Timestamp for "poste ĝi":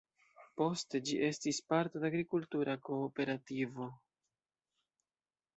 0.61-1.17